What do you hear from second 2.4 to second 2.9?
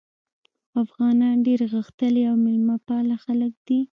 میلمه